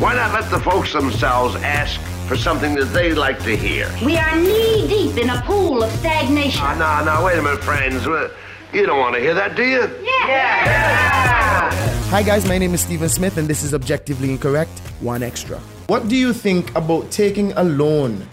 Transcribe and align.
Why 0.00 0.14
not 0.14 0.32
let 0.32 0.50
the 0.50 0.58
folks 0.58 0.94
themselves 0.94 1.56
ask 1.56 2.00
for 2.26 2.34
something 2.34 2.74
that 2.76 2.86
they'd 2.86 3.16
like 3.16 3.38
to 3.40 3.54
hear? 3.54 3.86
We 4.02 4.16
are 4.16 4.34
knee 4.34 4.88
deep 4.88 5.18
in 5.18 5.28
a 5.28 5.42
pool 5.42 5.82
of 5.82 5.92
stagnation. 5.92 6.58
Ah, 6.64 7.04
no, 7.04 7.16
no, 7.16 7.22
wait 7.22 7.38
a 7.38 7.42
minute, 7.42 7.62
friends. 7.62 8.06
You 8.72 8.86
don't 8.86 8.98
want 8.98 9.16
to 9.16 9.20
hear 9.20 9.34
that, 9.34 9.56
do 9.56 9.62
you? 9.62 9.80
Yeah. 10.02 10.26
yeah. 10.26 11.70
Hi 12.08 12.22
guys, 12.22 12.48
my 12.48 12.56
name 12.56 12.72
is 12.72 12.80
Stephen 12.80 13.10
Smith 13.10 13.36
and 13.36 13.46
this 13.46 13.62
is 13.62 13.74
Objectively 13.74 14.30
Incorrect, 14.30 14.70
one 15.00 15.22
extra. 15.22 15.58
What 15.88 16.08
do 16.08 16.16
you 16.16 16.32
think 16.32 16.74
about 16.74 17.10
taking 17.10 17.52
a 17.52 17.62
loan 17.62 18.26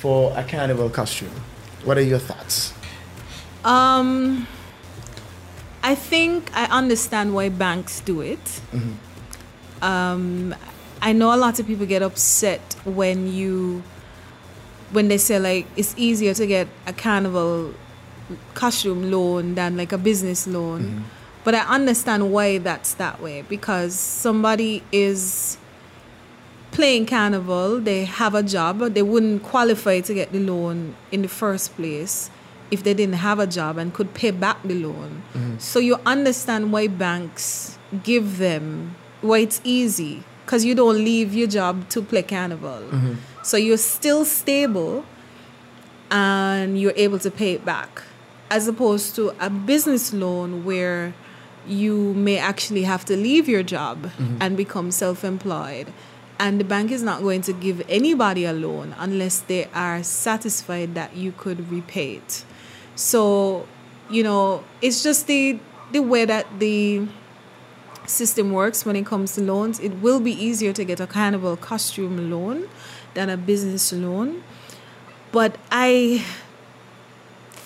for 0.00 0.32
a 0.34 0.42
carnival 0.42 0.88
costume? 0.88 1.28
What 1.84 1.98
are 1.98 2.08
your 2.08 2.20
thoughts? 2.20 2.72
Um, 3.66 4.46
I 5.82 5.94
think 5.94 6.50
I 6.56 6.64
understand 6.74 7.34
why 7.34 7.50
banks 7.50 8.00
do 8.00 8.22
it. 8.22 8.62
Um, 9.82 10.54
I 11.02 11.12
know 11.12 11.34
a 11.34 11.36
lot 11.36 11.58
of 11.58 11.66
people 11.66 11.84
get 11.84 12.00
upset 12.00 12.60
when 12.84 13.30
you 13.30 13.82
when 14.92 15.08
they 15.08 15.18
say 15.18 15.38
like 15.38 15.66
it's 15.76 15.94
easier 15.98 16.32
to 16.32 16.46
get 16.46 16.68
a 16.86 16.92
carnival 16.92 17.74
costume 18.54 19.10
loan 19.10 19.56
than 19.56 19.76
like 19.76 19.92
a 19.92 19.98
business 19.98 20.46
loan. 20.46 20.82
Mm-hmm. 20.82 21.02
But 21.44 21.56
I 21.56 21.62
understand 21.62 22.32
why 22.32 22.58
that's 22.58 22.94
that 22.94 23.20
way 23.20 23.42
because 23.42 23.98
somebody 23.98 24.84
is 24.92 25.58
playing 26.70 27.06
carnival, 27.06 27.80
they 27.80 28.04
have 28.04 28.36
a 28.36 28.42
job, 28.42 28.78
they 28.94 29.02
wouldn't 29.02 29.42
qualify 29.42 30.00
to 30.00 30.14
get 30.14 30.30
the 30.30 30.38
loan 30.38 30.94
in 31.10 31.22
the 31.22 31.28
first 31.28 31.74
place 31.74 32.30
if 32.70 32.84
they 32.84 32.94
didn't 32.94 33.16
have 33.16 33.40
a 33.40 33.46
job 33.46 33.76
and 33.76 33.92
could 33.92 34.14
pay 34.14 34.30
back 34.30 34.62
the 34.62 34.74
loan. 34.74 35.22
Mm-hmm. 35.34 35.58
So 35.58 35.80
you 35.80 35.98
understand 36.06 36.72
why 36.72 36.86
banks 36.86 37.76
give 38.04 38.38
them 38.38 38.94
why 39.20 39.38
it's 39.38 39.60
easy 39.64 40.22
because 40.44 40.64
you 40.64 40.74
don't 40.74 40.96
leave 40.96 41.34
your 41.34 41.46
job 41.46 41.88
to 41.90 42.02
play 42.02 42.22
carnival. 42.22 42.82
Mm-hmm. 42.90 43.14
So 43.42 43.56
you're 43.56 43.76
still 43.76 44.24
stable 44.24 45.04
and 46.10 46.80
you're 46.80 46.94
able 46.96 47.18
to 47.20 47.30
pay 47.30 47.52
it 47.52 47.64
back. 47.64 48.02
As 48.50 48.68
opposed 48.68 49.14
to 49.16 49.32
a 49.40 49.48
business 49.48 50.12
loan 50.12 50.64
where 50.64 51.14
you 51.66 52.12
may 52.14 52.38
actually 52.38 52.82
have 52.82 53.04
to 53.06 53.16
leave 53.16 53.48
your 53.48 53.62
job 53.62 54.02
mm-hmm. 54.02 54.36
and 54.40 54.56
become 54.56 54.90
self-employed. 54.90 55.92
And 56.38 56.58
the 56.58 56.64
bank 56.64 56.90
is 56.90 57.02
not 57.02 57.22
going 57.22 57.42
to 57.42 57.52
give 57.52 57.82
anybody 57.88 58.44
a 58.44 58.52
loan 58.52 58.94
unless 58.98 59.40
they 59.40 59.66
are 59.66 60.02
satisfied 60.02 60.94
that 60.94 61.16
you 61.16 61.32
could 61.32 61.70
repay 61.70 62.16
it. 62.16 62.44
So 62.94 63.66
you 64.10 64.22
know 64.22 64.62
it's 64.80 65.02
just 65.02 65.26
the 65.26 65.58
the 65.90 66.00
way 66.00 66.24
that 66.24 66.46
the 66.58 67.06
system 68.12 68.52
works 68.52 68.84
when 68.84 68.96
it 68.96 69.06
comes 69.06 69.34
to 69.34 69.42
loans 69.42 69.80
it 69.80 69.92
will 70.00 70.20
be 70.20 70.32
easier 70.32 70.72
to 70.72 70.84
get 70.84 71.00
a 71.00 71.06
carnival 71.06 71.56
costume 71.56 72.30
loan 72.30 72.68
than 73.14 73.28
a 73.30 73.36
business 73.36 73.92
loan. 73.92 74.42
But 75.32 75.56
i 75.70 76.24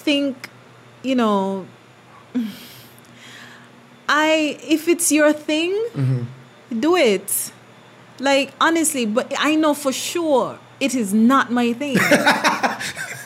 think 0.06 0.48
you 1.02 1.14
know 1.14 1.67
i 4.08 4.58
if 4.62 4.89
it's 4.89 5.11
your 5.11 5.33
thing 5.33 5.72
mm-hmm. 5.92 6.80
do 6.80 6.97
it. 6.97 7.52
Like 8.19 8.55
honestly 8.61 9.05
but 9.05 9.33
i 9.39 9.55
know 9.55 9.74
for 9.74 9.92
sure 9.92 10.58
it 10.80 10.94
is 10.94 11.12
not 11.12 11.50
my 11.50 11.72
thing. 11.72 11.98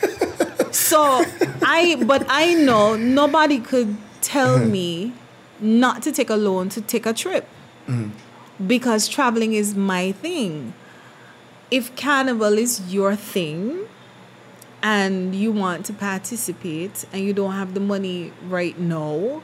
So 0.91 1.25
i 1.63 2.03
but 2.05 2.27
i 2.29 2.55
know 2.55 2.97
nobody 2.97 3.61
could 3.61 3.97
tell 4.21 4.59
mm-hmm. 4.59 4.73
me 4.73 5.13
not 5.61 6.03
to 6.03 6.13
take 6.13 6.31
a 6.31 6.37
loan 6.37 6.69
to 6.71 6.81
take 6.81 7.07
a 7.07 7.13
trip. 7.13 7.47
Mm-hmm. 7.87 8.67
Because 8.67 9.09
traveling 9.09 9.53
is 9.55 9.75
my 9.75 10.13
thing. 10.13 10.75
If 11.71 11.95
carnival 11.97 12.59
is 12.59 12.93
your 12.93 13.17
thing 13.17 13.87
and 14.83 15.35
you 15.35 15.53
want 15.53 15.87
to 15.87 15.93
participate 15.93 17.05
and 17.13 17.23
you 17.23 17.33
don't 17.33 17.53
have 17.53 17.75
the 17.75 17.81
money 17.81 18.33
right 18.49 18.79
now, 18.79 19.43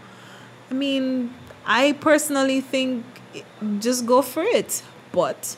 I 0.71 0.75
mean, 0.75 1.33
I 1.65 1.93
personally 1.93 2.61
think 2.61 3.05
just 3.79 4.07
go 4.07 4.23
for 4.23 4.43
it, 4.43 4.83
but 5.13 5.57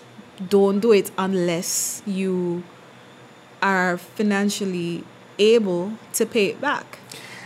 don't 0.49 0.81
do 0.81 0.93
it 0.93 1.11
unless 1.19 2.03
you 2.07 2.63
are 3.63 3.99
financially 3.99 5.05
able 5.39 5.93
to 6.13 6.27
pay 6.27 6.47
it 6.47 6.61
back. 6.61 6.99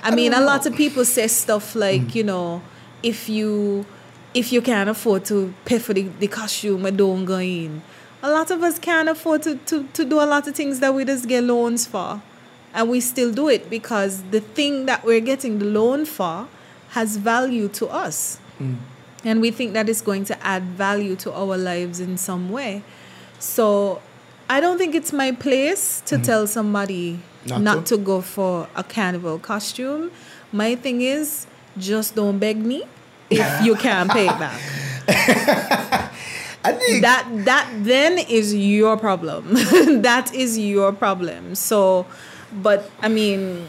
I 0.02 0.14
mean, 0.14 0.34
a 0.34 0.40
lot 0.40 0.66
of 0.66 0.74
people 0.74 1.04
say 1.04 1.28
stuff 1.28 1.76
like, 1.76 2.02
mm. 2.02 2.14
you 2.16 2.24
know, 2.24 2.62
if 3.02 3.28
you 3.28 3.86
if 4.34 4.52
you 4.52 4.62
can't 4.62 4.88
afford 4.88 5.24
to 5.26 5.52
pay 5.64 5.78
for 5.78 5.92
the, 5.92 6.02
the 6.02 6.26
costume, 6.26 6.82
don't 6.96 7.24
go 7.24 7.38
in. 7.38 7.82
A 8.22 8.30
lot 8.30 8.50
of 8.50 8.62
us 8.62 8.78
can't 8.78 9.08
afford 9.08 9.42
to, 9.42 9.56
to, 9.56 9.84
to 9.92 10.04
do 10.04 10.20
a 10.20 10.24
lot 10.24 10.46
of 10.46 10.54
things 10.54 10.80
that 10.80 10.94
we 10.94 11.04
just 11.04 11.28
get 11.28 11.44
loans 11.44 11.86
for. 11.86 12.22
And 12.72 12.88
we 12.88 13.00
still 13.00 13.32
do 13.32 13.48
it 13.48 13.68
because 13.68 14.22
the 14.30 14.40
thing 14.40 14.86
that 14.86 15.04
we're 15.04 15.20
getting 15.20 15.58
the 15.58 15.66
loan 15.66 16.06
for 16.06 16.48
has 16.90 17.16
value 17.18 17.68
to 17.68 17.88
us. 17.88 18.38
Mm. 18.58 18.76
And 19.24 19.40
we 19.40 19.50
think 19.50 19.74
that 19.74 19.88
it's 19.88 20.00
going 20.00 20.24
to 20.26 20.46
add 20.46 20.62
value 20.62 21.14
to 21.16 21.32
our 21.32 21.58
lives 21.58 22.00
in 22.00 22.16
some 22.16 22.50
way. 22.50 22.82
So 23.38 24.00
I 24.48 24.60
don't 24.60 24.78
think 24.78 24.94
it's 24.94 25.12
my 25.12 25.32
place 25.32 26.00
to 26.06 26.14
mm-hmm. 26.14 26.24
tell 26.24 26.46
somebody 26.46 27.20
Not 27.44 27.60
not, 27.60 27.86
to? 27.86 27.96
to 27.96 28.02
go 28.02 28.22
for 28.22 28.68
a 28.74 28.84
carnival 28.84 29.38
costume. 29.38 30.10
My 30.52 30.74
thing 30.74 31.02
is 31.02 31.46
just 31.78 32.14
don't 32.14 32.38
beg 32.38 32.58
me 32.58 32.84
if 33.30 33.64
you 33.64 33.74
can't 33.76 34.10
pay 34.10 34.26
it 34.26 34.38
back. 34.38 34.60
I 36.64 36.72
think 36.72 37.02
that 37.02 37.26
that 37.44 37.68
then 37.78 38.18
is 38.18 38.54
your 38.54 38.96
problem. 38.96 39.54
that 40.02 40.30
is 40.34 40.58
your 40.58 40.92
problem. 40.92 41.54
So, 41.54 42.06
but 42.52 42.88
I 43.00 43.08
mean, 43.08 43.66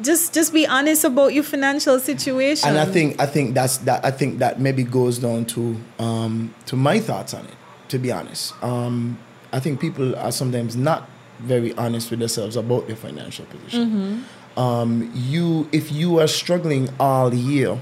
just 0.00 0.34
just 0.34 0.52
be 0.52 0.66
honest 0.66 1.04
about 1.04 1.34
your 1.34 1.44
financial 1.44 2.00
situation. 2.00 2.68
and 2.68 2.78
I 2.78 2.86
think 2.86 3.20
I 3.20 3.26
think 3.26 3.54
that's 3.54 3.78
that 3.78 4.04
I 4.04 4.10
think 4.10 4.38
that 4.38 4.60
maybe 4.60 4.82
goes 4.82 5.18
down 5.18 5.44
to 5.46 5.76
um, 5.98 6.54
to 6.66 6.76
my 6.76 6.98
thoughts 6.98 7.34
on 7.34 7.44
it. 7.44 7.54
To 7.88 7.98
be 7.98 8.12
honest, 8.12 8.54
um, 8.62 9.18
I 9.52 9.60
think 9.60 9.80
people 9.80 10.14
are 10.16 10.32
sometimes 10.32 10.76
not 10.76 11.08
very 11.40 11.74
honest 11.76 12.10
with 12.10 12.20
themselves 12.20 12.56
about 12.56 12.86
their 12.86 12.96
financial 12.96 13.44
position. 13.46 14.24
Um, 14.56 15.10
you 15.14 15.68
if 15.72 15.90
you 15.92 16.18
are 16.20 16.26
struggling 16.28 16.88
all 16.98 17.32
year, 17.32 17.78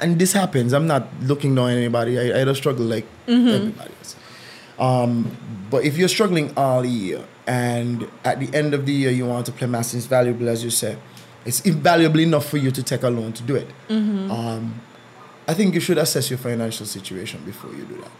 and 0.00 0.18
this 0.18 0.32
happens. 0.32 0.72
I'm 0.72 0.86
not 0.86 1.08
looking 1.22 1.54
down 1.54 1.66
on 1.66 1.72
anybody. 1.72 2.18
I, 2.18 2.40
I 2.40 2.44
don't 2.44 2.54
struggle 2.54 2.86
like 2.86 3.04
everybody 3.28 3.92
else. 3.98 4.16
Um, 4.78 5.36
but 5.70 5.84
if 5.84 5.98
you're 5.98 6.08
struggling 6.08 6.52
all 6.56 6.84
year 6.86 7.22
and 7.46 8.08
at 8.24 8.40
the 8.40 8.48
end 8.56 8.72
of 8.74 8.86
the 8.86 8.92
year 8.92 9.10
you 9.10 9.26
want 9.26 9.44
to 9.46 9.52
play 9.52 9.66
mass, 9.68 9.92
it's 9.92 10.06
valuable 10.06 10.48
as 10.48 10.64
you 10.64 10.70
said. 10.70 10.98
It's 11.44 11.60
invaluable 11.60 12.20
enough 12.20 12.46
for 12.48 12.56
you 12.56 12.70
to 12.70 12.82
take 12.82 13.02
a 13.02 13.10
loan 13.10 13.32
to 13.34 13.42
do 13.42 13.56
it. 13.56 13.68
Um, 14.30 14.80
I 15.50 15.54
think 15.58 15.68
you 15.76 15.80
should 15.86 15.98
assess 15.98 16.24
your 16.32 16.38
financial 16.48 16.86
situation 16.96 17.38
before 17.50 17.70
you 17.78 17.84
do 17.92 17.96
that. 18.04 18.12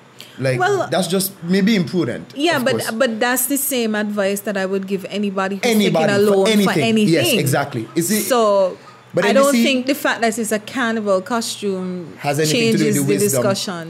Like 0.46 0.58
Well- 0.62 0.88
that's 0.94 1.06
just 1.16 1.28
maybe 1.54 1.72
imprudent. 1.82 2.26
yeah, 2.46 2.58
but 2.66 2.72
course. 2.72 2.90
but 3.02 3.10
that's 3.24 3.44
the 3.46 3.56
same 3.74 3.92
advice 4.04 4.40
that 4.46 4.56
I 4.62 4.66
would 4.72 4.86
give 4.92 5.02
anybody 5.18 5.56
who's 5.56 5.66
Anybody 5.78 6.06
taking 6.12 6.26
a 6.28 6.30
loan 6.30 6.44
for 6.46 6.50
anything. 6.52 6.82
anything. 6.94 7.14
Yes, 7.14 7.32
exactly. 7.44 7.84
Is 8.00 8.10
it- 8.10 8.24
so? 8.34 8.76
But 9.14 9.24
I 9.24 9.32
don't 9.32 9.52
see- 9.52 9.64
think 9.66 9.86
the 9.86 9.94
fact 10.06 10.18
that 10.22 10.38
it's 10.38 10.52
a 10.52 10.58
carnival 10.76 11.20
costume 11.34 11.90
Has 12.18 12.38
anything 12.38 12.72
to 12.72 12.78
do 12.78 12.84
with 12.84 12.84
changes 12.84 12.94
the 12.96 13.00
the 13.02 13.06
wisdom. 13.24 13.42
discussion. 13.42 13.86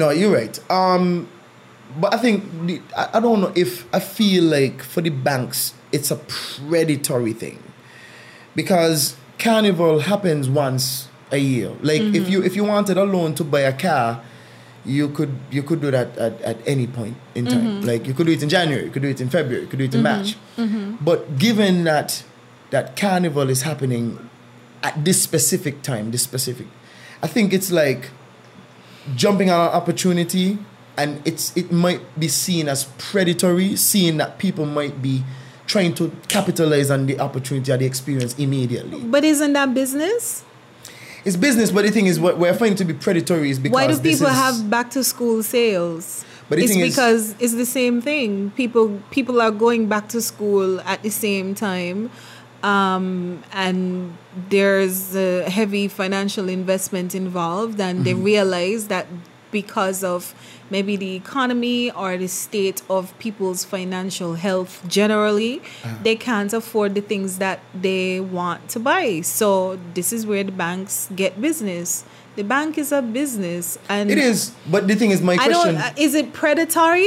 No, 0.00 0.06
you're 0.18 0.32
right. 0.40 0.58
Um, 0.70 1.28
but 2.00 2.12
I 2.14 2.18
think 2.24 2.36
the, 2.66 2.80
I, 2.96 3.04
I 3.14 3.20
don't 3.24 3.40
know 3.42 3.52
if 3.54 3.70
I 3.98 4.00
feel 4.00 4.44
like 4.58 4.82
for 4.82 5.00
the 5.06 5.10
banks 5.10 5.74
it's 5.92 6.10
a 6.10 6.16
predatory 6.16 7.32
thing 7.44 7.58
because 8.56 9.16
carnival 9.38 10.00
happens 10.00 10.48
once 10.48 11.08
a 11.34 11.38
year. 11.38 11.70
Like 11.82 12.00
if 12.00 12.28
you 12.28 12.38
mm-hmm. 12.38 12.46
if 12.46 12.56
you 12.56 12.64
wanted 12.64 12.96
a 12.96 13.04
loan 13.04 13.34
to 13.34 13.44
buy 13.44 13.60
a 13.60 13.72
car, 13.72 14.22
you 14.84 15.08
could 15.10 15.34
you 15.50 15.62
could 15.62 15.80
do 15.80 15.90
that 15.90 16.16
at, 16.16 16.40
at 16.42 16.58
any 16.66 16.86
point 16.86 17.16
in 17.34 17.46
time. 17.46 17.60
Mm-hmm. 17.60 17.86
Like 17.86 18.06
you 18.06 18.14
could 18.14 18.26
do 18.26 18.32
it 18.32 18.42
in 18.42 18.48
January, 18.48 18.84
you 18.84 18.90
could 18.90 19.02
do 19.02 19.08
it 19.08 19.20
in 19.20 19.28
February, 19.28 19.62
you 19.62 19.68
could 19.68 19.78
do 19.78 19.84
it 19.84 19.94
in 19.94 20.02
mm-hmm. 20.02 20.90
March. 20.90 20.98
But 21.00 21.38
given 21.38 21.84
that 21.84 22.24
that 22.70 22.96
carnival 22.96 23.50
is 23.50 23.62
happening 23.62 24.30
at 24.82 25.04
this 25.04 25.22
specific 25.22 25.82
time, 25.82 26.10
this 26.10 26.22
specific, 26.22 26.66
I 27.22 27.26
think 27.26 27.52
it's 27.52 27.70
like 27.70 28.10
jumping 29.14 29.50
on 29.50 29.68
an 29.68 29.74
opportunity 29.74 30.58
and 30.96 31.20
it's 31.26 31.56
it 31.56 31.72
might 31.72 32.00
be 32.18 32.28
seen 32.28 32.68
as 32.68 32.84
predatory 32.98 33.76
seeing 33.76 34.16
that 34.18 34.38
people 34.38 34.64
might 34.66 35.02
be 35.02 35.24
trying 35.66 35.94
to 35.94 36.12
capitalize 36.28 36.90
on 36.90 37.06
the 37.06 37.18
opportunity 37.18 37.72
or 37.72 37.76
the 37.76 37.86
experience 37.86 38.38
immediately 38.38 39.00
But 39.00 39.24
isn't 39.24 39.52
that 39.54 39.74
business? 39.74 40.44
It's 41.24 41.36
business 41.36 41.70
but 41.70 41.84
the 41.84 41.90
thing 41.90 42.06
is 42.06 42.20
what 42.20 42.38
we're 42.38 42.54
finding 42.54 42.76
to 42.76 42.84
be 42.84 42.92
predatory 42.94 43.50
is 43.50 43.58
because 43.58 43.74
Why 43.74 43.86
do 43.86 43.96
people 43.98 44.26
is- 44.26 44.34
have 44.34 44.70
back 44.70 44.90
to 44.90 45.02
school 45.04 45.42
sales? 45.42 46.24
But 46.48 46.56
the 46.58 46.64
it's 46.64 46.72
thing 46.72 46.82
is- 46.82 46.94
because 46.94 47.34
it's 47.40 47.54
the 47.54 47.64
same 47.66 48.00
thing. 48.02 48.50
People 48.56 49.00
people 49.10 49.40
are 49.40 49.50
going 49.50 49.88
back 49.88 50.08
to 50.10 50.20
school 50.20 50.80
at 50.82 51.02
the 51.02 51.10
same 51.10 51.54
time, 51.54 52.10
um, 52.62 53.42
and 53.52 54.14
there's 54.50 55.14
a 55.16 55.48
heavy 55.50 55.88
financial 55.88 56.48
investment 56.48 57.14
involved, 57.14 57.80
and 57.80 58.04
they 58.04 58.12
Mm-hmm. 58.12 58.24
realize 58.24 58.88
that 58.88 59.06
because 59.50 60.02
of 60.04 60.34
maybe 60.70 60.96
the 60.96 61.14
economy 61.14 61.90
or 61.90 62.16
the 62.16 62.26
state 62.28 62.82
of 62.88 63.16
people's 63.18 63.64
financial 63.64 64.34
health 64.34 64.82
generally, 64.88 65.60
Uh-huh. 65.60 65.96
they 66.02 66.16
can't 66.16 66.52
afford 66.52 66.94
the 66.94 67.00
things 67.02 67.38
that 67.38 67.60
they 67.74 68.20
want 68.20 68.68
to 68.70 68.78
buy. 68.80 69.20
So 69.22 69.78
this 69.94 70.12
is 70.12 70.26
where 70.26 70.44
the 70.44 70.52
banks 70.52 71.08
get 71.14 71.40
business. 71.40 72.04
The 72.36 72.42
bank 72.44 72.78
is 72.78 72.90
a 72.92 73.00
business, 73.02 73.78
and 73.88 74.10
It 74.10 74.18
is, 74.18 74.52
but 74.68 74.88
the 74.88 74.96
thing 74.96 75.10
is, 75.12 75.20
my 75.22 75.34
I 75.34 75.36
question. 75.46 75.74
don't. 75.74 75.76
uh, 75.76 75.92
Is 75.96 76.14
it 76.14 76.32
predatory? 76.32 77.06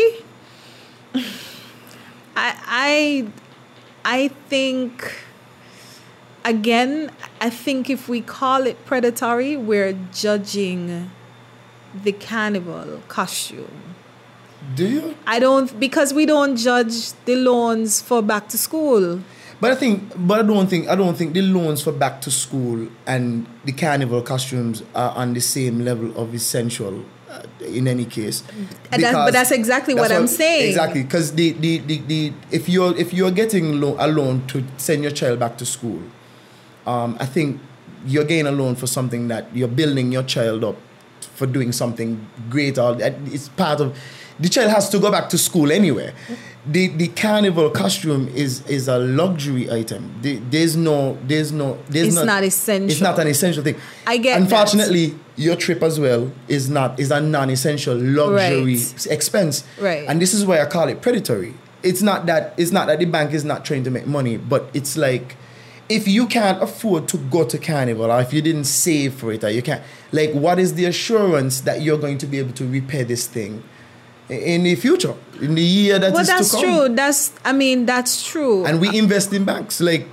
I 2.35 2.53
I 2.67 3.27
I 4.05 4.27
think 4.49 5.23
again. 6.45 7.11
I 7.41 7.49
think 7.49 7.89
if 7.89 8.07
we 8.09 8.21
call 8.21 8.65
it 8.65 8.77
predatory, 8.85 9.57
we're 9.57 9.93
judging 10.13 11.11
the 12.03 12.11
carnival 12.11 13.01
costume. 13.07 13.67
do 14.75 14.87
you? 14.87 15.15
I 15.25 15.39
don't 15.39 15.79
because 15.79 16.13
we 16.13 16.25
don't 16.25 16.55
judge 16.57 17.13
the 17.25 17.35
loans 17.35 18.01
for 18.01 18.21
back 18.21 18.47
to 18.49 18.57
school. 18.57 19.21
But 19.59 19.71
I 19.71 19.75
think, 19.75 20.13
but 20.15 20.39
I 20.39 20.43
don't 20.43 20.67
think, 20.67 20.87
I 20.87 20.95
don't 20.95 21.17
think 21.17 21.33
the 21.33 21.41
loans 21.41 21.81
for 21.81 21.91
back 21.91 22.21
to 22.21 22.29
school 22.31 22.87
and 23.07 23.47
the 23.65 23.71
carnival 23.71 24.21
costumes 24.21 24.83
are 24.93 25.11
on 25.17 25.33
the 25.33 25.41
same 25.41 25.79
level 25.83 26.15
of 26.15 26.33
essential. 26.35 27.03
Uh, 27.29 27.41
in 27.65 27.89
any 27.89 28.05
case, 28.05 28.41
And 28.91 29.03
that- 29.03 29.13
but 29.13 29.33
that's 29.33 29.51
exactly 29.51 29.93
what 29.93 30.11
I'm 30.13 30.27
saying. 30.27 30.69
Exactly, 30.69 31.03
because 31.03 31.33
the, 31.33 31.51
the, 31.51 31.79
the, 31.79 31.97
the 32.07 32.33
if 32.51 32.69
you're 32.69 32.95
if 32.97 33.13
you're 33.13 33.31
getting 33.31 33.81
lo- 33.81 33.97
a 33.99 34.07
loan 34.07 34.47
to 34.47 34.63
send 34.77 35.03
your 35.03 35.11
child 35.11 35.37
back 35.39 35.57
to 35.57 35.65
school, 35.65 36.01
um, 36.85 37.17
I 37.19 37.25
think 37.25 37.59
you're 38.05 38.23
getting 38.23 38.47
a 38.47 38.51
loan 38.51 38.75
for 38.75 38.87
something 38.87 39.27
that 39.27 39.53
you're 39.53 39.67
building 39.67 40.11
your 40.13 40.23
child 40.23 40.63
up 40.63 40.77
for 41.37 41.45
doing 41.45 41.71
something 41.71 42.27
great. 42.49 42.77
Or 42.77 42.97
it's 42.99 43.49
part 43.49 43.79
of 43.79 43.97
the 44.39 44.49
child 44.49 44.71
has 44.71 44.89
to 44.89 44.99
go 44.99 45.11
back 45.11 45.29
to 45.29 45.37
school 45.37 45.71
anyway. 45.71 46.13
The 46.65 46.87
the 46.87 47.07
carnival 47.09 47.69
costume 47.69 48.27
is 48.29 48.61
is 48.67 48.87
a 48.87 48.97
luxury 48.99 49.71
item. 49.71 50.13
The, 50.21 50.37
there's 50.49 50.75
no 50.75 51.17
there's 51.25 51.51
no 51.51 51.77
there's 51.87 52.07
It's 52.07 52.15
not, 52.15 52.25
not 52.25 52.43
essential. 52.43 52.91
It's 52.91 53.01
not 53.01 53.19
an 53.19 53.27
essential 53.27 53.63
thing. 53.63 53.75
I 54.05 54.17
get 54.17 54.33
that. 54.33 54.41
Unfortunately, 54.41 55.15
your 55.37 55.55
trip 55.55 55.81
as 55.83 55.99
well 55.99 56.31
is 56.47 56.69
not 56.69 56.99
is 56.99 57.11
a 57.11 57.21
non-essential 57.21 57.95
luxury 57.95 58.75
Right. 58.75 59.07
expense. 59.09 59.63
Right. 59.79 60.05
And 60.09 60.19
this 60.21 60.33
is 60.33 60.45
why 60.45 60.59
I 60.59 60.65
call 60.65 60.87
it 60.89 61.01
predatory. 61.01 61.53
It's 61.83 62.01
not 62.01 62.25
that 62.25 62.53
it's 62.57 62.71
not 62.71 62.87
that 62.87 62.99
the 62.99 63.05
bank 63.05 63.33
is 63.33 63.45
not 63.45 63.63
trying 63.63 63.83
to 63.85 63.91
make 63.91 64.07
money, 64.07 64.37
but 64.37 64.69
it's 64.73 64.97
like 64.97 65.37
if 65.89 66.07
you 66.07 66.27
can't 66.27 66.61
afford 66.61 67.07
to 67.07 67.17
go 67.17 67.45
to 67.45 67.57
carnival 67.57 68.11
or 68.11 68.19
if 68.21 68.33
you 68.33 68.41
didn't 68.41 68.65
save 68.65 69.13
for 69.13 69.31
it 69.31 69.43
or 69.43 69.49
you 69.49 69.61
can't 69.61 69.81
like 70.11 70.31
what 70.33 70.59
is 70.59 70.75
the 70.75 70.85
assurance 70.85 71.61
that 71.61 71.81
you're 71.81 71.97
going 71.97 72.17
to 72.17 72.25
be 72.25 72.39
able 72.39 72.53
to 72.53 72.67
repair 72.67 73.03
this 73.03 73.27
thing 73.27 73.63
in 74.29 74.63
the 74.63 74.75
future 74.75 75.15
in 75.41 75.55
the 75.55 75.61
year 75.61 75.99
that 75.99 76.07
is 76.07 76.13
Well, 76.13 76.25
that's 76.25 76.59
true. 76.59 76.89
That's 76.89 77.31
I 77.45 77.53
mean 77.53 77.85
that's 77.85 78.25
true. 78.25 78.65
and 78.65 78.81
we 78.81 78.97
invest 78.97 79.31
in 79.33 79.45
banks. 79.45 79.79
Like 79.79 80.07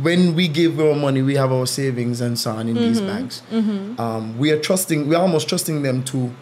when 0.00 0.34
we 0.34 0.48
give 0.48 0.80
our 0.80 0.94
money 0.94 1.22
we 1.22 1.34
have 1.34 1.52
our 1.52 1.66
savings 1.66 2.20
and 2.20 2.38
so 2.38 2.52
on 2.52 2.68
in 2.68 2.74
these 2.74 2.98
mm-hmm. 2.98 3.06
banks. 3.06 3.42
Mm-hmm. 3.50 4.00
Um, 4.00 4.38
we 4.38 4.50
are 4.50 4.58
trusting 4.58 5.08
we're 5.08 5.18
almost 5.18 5.48
trusting 5.48 5.82
them 5.82 6.02
to 6.04 6.34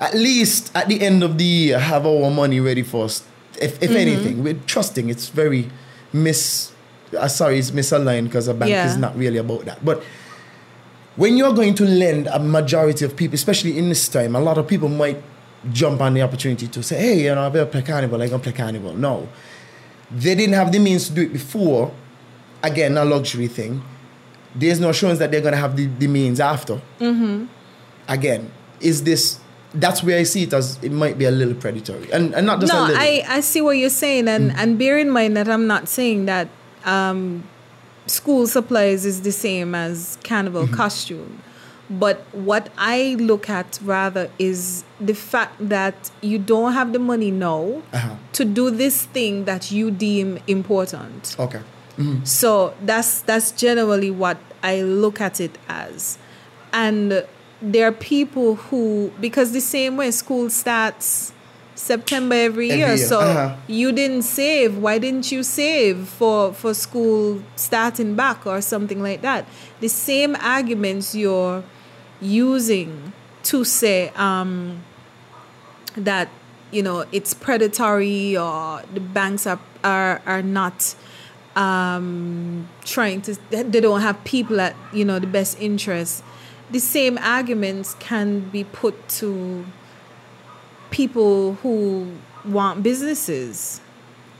at 0.00 0.14
least 0.14 0.74
at 0.74 0.88
the 0.88 1.00
end 1.00 1.22
of 1.22 1.38
the 1.38 1.44
year 1.44 1.78
have 1.78 2.06
our 2.06 2.30
money 2.30 2.60
ready 2.60 2.82
for 2.82 3.04
us 3.04 3.24
if, 3.60 3.82
if 3.82 3.90
mm-hmm. 3.90 3.96
anything. 3.96 4.42
We're 4.42 4.60
trusting. 4.66 5.08
It's 5.08 5.28
very 5.28 5.70
mis 6.12 6.72
uh, 7.16 7.28
sorry 7.28 7.58
it's 7.58 7.70
misaligned 7.70 8.24
because 8.24 8.48
a 8.48 8.54
bank 8.54 8.70
Yeah. 8.70 8.86
is 8.90 8.96
not 8.96 9.16
really 9.16 9.38
about 9.38 9.64
that 9.64 9.84
but 9.84 10.02
when 11.16 11.36
you're 11.36 11.52
going 11.52 11.74
to 11.74 11.84
lend 11.84 12.28
a 12.28 12.38
majority 12.38 13.04
of 13.04 13.16
people, 13.16 13.34
especially 13.34 13.76
in 13.76 13.88
this 13.88 14.08
time, 14.08 14.36
a 14.36 14.40
lot 14.40 14.56
of 14.56 14.68
people 14.68 14.88
might 14.88 15.20
jump 15.72 16.00
on 16.00 16.14
the 16.14 16.22
opportunity 16.22 16.68
to 16.68 16.80
say, 16.80 16.96
hey, 16.96 17.24
you 17.24 17.34
know, 17.34 17.44
I 17.44 17.48
better 17.48 17.66
play 17.66 17.82
carnival, 17.82 18.22
I'm 18.22 18.28
gonna 18.30 18.40
play 18.40 18.52
carnival. 18.52 18.94
No. 18.94 19.28
They 20.12 20.36
didn't 20.36 20.54
have 20.54 20.70
the 20.70 20.78
means 20.78 21.08
to 21.08 21.14
do 21.14 21.22
it 21.22 21.32
before. 21.32 21.90
Again, 22.62 22.96
a 22.96 23.04
luxury 23.04 23.48
thing. 23.48 23.82
There's 24.54 24.78
no 24.78 24.90
assurance 24.90 25.18
that 25.18 25.32
they're 25.32 25.40
gonna 25.40 25.56
have 25.56 25.76
the, 25.76 25.86
the 25.86 26.06
means 26.06 26.38
after. 26.38 26.80
Again, 28.06 28.50
is 28.80 29.02
this 29.02 29.40
that's 29.74 30.02
where 30.02 30.18
I 30.18 30.22
see 30.22 30.44
it 30.44 30.52
as 30.52 30.78
it 30.84 30.92
might 30.92 31.18
be 31.18 31.24
a 31.26 31.30
little 31.30 31.54
predatory. 31.54 32.10
And, 32.12 32.32
and 32.34 32.46
not 32.46 32.60
just 32.60 32.72
a 32.72 32.76
no. 32.76 32.94
I, 32.94 33.22
I 33.28 33.40
see 33.40 33.60
what 33.60 33.72
you're 33.76 33.90
saying, 33.90 34.26
and, 34.28 34.50
Mm. 34.52 34.56
and 34.56 34.78
bear 34.78 34.98
in 34.98 35.10
mind 35.10 35.36
that 35.36 35.48
I'm 35.48 35.66
not 35.66 35.88
saying 35.88 36.26
that 36.26 36.48
um, 36.86 37.44
school 38.06 38.46
supplies 38.46 39.04
is 39.04 39.22
the 39.22 39.32
same 39.32 39.74
as 39.74 40.18
carnival 40.24 40.64
Mm-hmm. 40.64 40.74
costume. 40.74 41.42
But 41.90 42.18
what 42.32 42.68
I 42.76 43.16
look 43.18 43.48
at 43.48 43.78
rather 43.82 44.30
is 44.38 44.84
the 45.00 45.14
fact 45.14 45.54
that 45.70 46.10
you 46.20 46.38
don't 46.38 46.74
have 46.74 46.92
the 46.92 46.98
money 46.98 47.30
now 47.30 47.80
Uh-huh. 47.94 48.16
to 48.34 48.44
do 48.44 48.70
this 48.70 49.04
thing 49.06 49.44
that 49.46 49.70
you 49.72 49.90
deem 49.90 50.38
important. 50.46 51.34
okay. 51.38 51.60
So 52.24 52.74
that's 52.84 53.22
that's 53.22 53.50
generally 53.50 54.10
what 54.10 54.36
I 54.62 54.82
look 54.82 55.20
at 55.20 55.40
it 55.40 55.58
as. 55.68 56.16
And 56.72 57.24
there 57.60 57.88
are 57.88 57.92
people 57.92 58.54
who 58.54 59.10
because 59.20 59.50
the 59.52 59.60
same 59.60 59.96
way 59.96 60.10
school 60.12 60.48
starts 60.48 61.32
September 61.78 62.34
every, 62.34 62.70
Every 62.70 62.78
year. 62.80 62.88
year, 62.88 62.96
So 62.96 63.20
uh-huh. 63.20 63.56
you 63.68 63.92
didn't 63.92 64.22
save. 64.22 64.76
Why 64.76 64.98
didn't 64.98 65.30
you 65.30 65.42
save 65.42 66.08
for 66.08 66.52
for 66.52 66.74
school 66.74 67.42
starting 67.56 68.14
back 68.16 68.46
or 68.46 68.60
something 68.60 69.00
like 69.00 69.22
that? 69.22 69.46
The 69.80 69.88
same 69.88 70.36
arguments 70.36 71.14
you're 71.14 71.62
using 72.20 73.12
to 73.44 73.64
say 73.64 74.08
um 74.16 74.82
that 75.96 76.28
you 76.72 76.82
know 76.82 77.04
it's 77.12 77.32
predatory 77.32 78.36
or 78.36 78.82
the 78.92 79.00
banks 79.00 79.46
are 79.46 79.60
are, 79.84 80.20
are 80.26 80.42
not 80.42 80.94
um, 81.54 82.68
trying 82.84 83.20
to 83.22 83.36
they 83.50 83.80
don't 83.80 84.00
have 84.00 84.22
people 84.24 84.60
at 84.60 84.74
you 84.92 85.04
know 85.04 85.18
the 85.18 85.26
best 85.26 85.60
interest 85.60 86.22
the 86.70 86.78
same 86.78 87.18
arguments 87.18 87.94
can 87.98 88.40
be 88.50 88.64
put 88.64 89.08
to 89.08 89.64
people 90.90 91.54
who 91.54 92.12
want 92.44 92.82
businesses. 92.82 93.80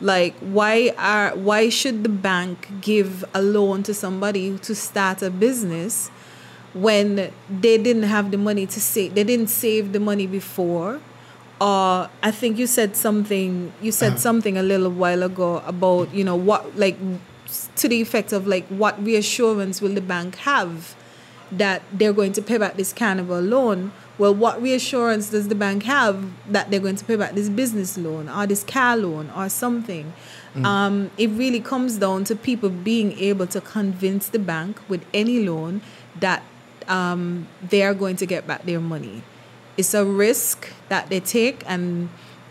Like 0.00 0.34
why 0.38 0.94
are 0.96 1.30
why 1.36 1.68
should 1.70 2.04
the 2.04 2.08
bank 2.08 2.68
give 2.80 3.24
a 3.34 3.42
loan 3.42 3.82
to 3.84 3.94
somebody 3.94 4.56
to 4.58 4.74
start 4.74 5.22
a 5.22 5.30
business 5.30 6.08
when 6.72 7.32
they 7.50 7.78
didn't 7.78 8.04
have 8.04 8.30
the 8.30 8.38
money 8.38 8.66
to 8.66 8.80
save 8.80 9.14
they 9.14 9.24
didn't 9.24 9.48
save 9.48 9.92
the 9.92 10.00
money 10.00 10.26
before? 10.26 11.00
Or 11.60 12.08
i 12.22 12.30
think 12.30 12.56
you 12.56 12.68
said 12.68 12.94
something 12.94 13.72
you 13.82 13.90
said 13.90 14.10
uh-huh. 14.10 14.18
something 14.18 14.56
a 14.56 14.62
little 14.62 14.92
while 14.92 15.24
ago 15.24 15.60
about 15.66 16.14
you 16.14 16.22
know 16.22 16.36
what 16.36 16.78
like 16.78 16.96
to 17.74 17.88
the 17.88 18.00
effect 18.00 18.32
of 18.32 18.46
like 18.46 18.64
what 18.68 19.02
reassurance 19.02 19.80
will 19.80 19.92
the 19.92 20.00
bank 20.00 20.36
have 20.36 20.94
that 21.50 21.82
they're 21.92 22.12
going 22.12 22.32
to 22.32 22.42
pay 22.42 22.58
back 22.58 22.76
this 22.76 22.92
carnival 22.92 23.40
loan 23.40 23.92
well 24.18 24.34
what 24.34 24.60
reassurance 24.60 25.30
does 25.30 25.48
the 25.48 25.54
bank 25.54 25.84
have 25.84 26.30
that 26.50 26.70
they're 26.70 26.80
going 26.80 26.96
to 26.96 27.04
pay 27.04 27.16
back 27.16 27.34
this 27.34 27.48
business 27.48 27.96
loan 27.96 28.28
or 28.28 28.46
this 28.46 28.64
car 28.64 28.96
loan 28.96 29.30
or 29.34 29.48
something? 29.48 30.12
Um, 30.64 31.12
it 31.16 31.30
really 31.30 31.60
comes 31.60 31.98
down 31.98 32.24
to 32.24 32.34
people 32.34 32.68
being 32.68 33.12
able 33.18 33.46
to 33.46 33.60
convince 33.60 34.28
the 34.28 34.40
bank 34.40 34.80
with 34.88 35.06
any 35.14 35.46
loan 35.46 35.82
that 36.18 36.42
um, 36.88 37.46
they 37.62 37.82
are 37.82 37.94
going 37.94 38.16
to 38.16 38.26
get 38.26 38.46
back 38.46 38.64
their 38.64 38.80
money. 38.80 39.22
It's 39.76 39.94
a 39.94 40.04
risk 40.04 40.72
that 40.88 41.08
they 41.08 41.20
take 41.20 41.62
and 41.66 42.08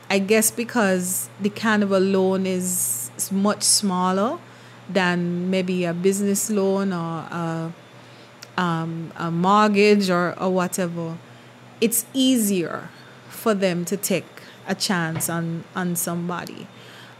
i 0.09 0.19
guess 0.19 0.49
because 0.51 1.29
the 1.41 1.49
carnival 1.49 1.99
loan 1.99 2.45
is 2.45 3.11
is 3.17 3.31
much 3.31 3.63
smaller 3.63 4.39
than 4.87 5.49
maybe 5.49 5.83
a 5.83 5.93
business 5.93 6.49
loan 6.49 6.93
or 6.93 7.27
a, 7.29 7.73
um, 8.57 9.11
a 9.15 9.31
mortgage 9.31 10.09
or, 10.09 10.37
or 10.39 10.49
whatever 10.49 11.17
it's 11.81 12.05
easier 12.13 12.89
for 13.29 13.53
them 13.53 13.85
to 13.85 13.97
take 13.97 14.25
a 14.67 14.75
chance 14.75 15.29
on 15.29 15.63
on 15.75 15.95
somebody. 15.95 16.67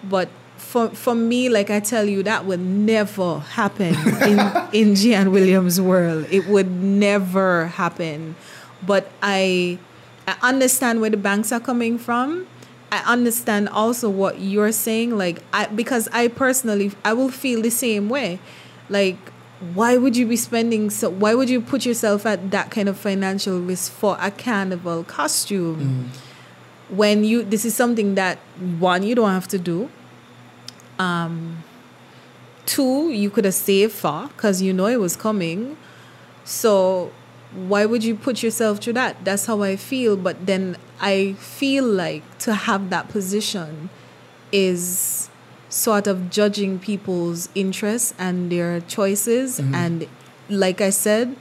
But 0.03 0.29
for 0.57 0.89
for 0.89 1.13
me 1.13 1.49
like 1.49 1.69
i 1.69 1.79
tell 1.79 2.05
you 2.05 2.23
that 2.23 2.43
would 2.43 2.59
never 2.59 3.39
happen 3.39 3.93
in 4.23 4.39
in 4.73 4.95
gian 4.95 5.31
williams 5.31 5.79
world. 5.79 6.25
It 6.31 6.47
would 6.47 6.71
never 6.71 7.67
happen. 7.67 8.35
But 8.85 9.11
i 9.21 9.77
i 10.27 10.35
understand 10.41 11.01
where 11.01 11.09
the 11.09 11.17
banks 11.17 11.51
are 11.51 11.59
coming 11.59 11.97
from. 11.97 12.47
I 12.89 13.03
understand 13.05 13.67
also 13.69 14.09
what 14.09 14.39
you're 14.39 14.71
saying 14.71 15.17
like 15.17 15.43
i 15.53 15.67
because 15.67 16.07
i 16.11 16.27
personally 16.27 16.91
i 17.05 17.13
will 17.13 17.29
feel 17.29 17.61
the 17.61 17.71
same 17.71 18.09
way. 18.09 18.39
Like 18.89 19.17
why 19.73 19.97
would 19.97 20.15
you 20.15 20.25
be 20.27 20.35
spending 20.35 20.89
so 20.89 21.09
why 21.09 21.33
would 21.33 21.49
you 21.49 21.59
put 21.59 21.85
yourself 21.85 22.25
at 22.25 22.51
that 22.51 22.69
kind 22.69 22.87
of 22.87 22.97
financial 22.97 23.59
risk 23.59 23.91
for 23.91 24.17
a 24.19 24.31
carnival 24.31 25.03
costume? 25.03 26.11
When 26.89 27.23
you 27.23 27.43
this 27.43 27.65
is 27.65 27.73
something 27.73 28.15
that 28.15 28.37
one 28.79 29.03
you 29.03 29.15
don't 29.15 29.31
have 29.31 29.47
to 29.49 29.59
do. 29.59 29.89
Um 30.99 31.63
two 32.65 33.09
you 33.09 33.29
could 33.29 33.45
have 33.45 33.53
saved 33.53 33.93
for 33.93 34.27
because 34.27 34.61
you 34.61 34.73
know 34.73 34.85
it 34.87 34.99
was 34.99 35.15
coming. 35.15 35.77
So 36.43 37.11
why 37.53 37.85
would 37.85 38.03
you 38.03 38.13
put 38.13 38.43
yourself 38.43 38.79
through 38.79 38.93
that? 38.93 39.23
That's 39.23 39.45
how 39.47 39.63
i 39.63 39.75
feel 39.75 40.15
but 40.17 40.45
then 40.45 40.77
I 40.99 41.33
feel 41.33 41.83
like 41.85 42.23
to 42.39 42.53
have 42.53 42.89
that 42.89 43.09
position 43.09 43.89
is 44.51 45.29
sort 45.69 46.07
of 46.07 46.29
judging 46.29 46.79
people's 46.79 47.49
interests 47.55 48.13
and 48.17 48.51
their 48.51 48.81
choices. 48.81 49.59
And 49.59 50.07
like 50.49 50.81
I 50.81 50.89
said, 50.91 51.35